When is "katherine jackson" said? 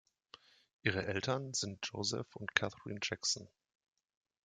2.55-3.47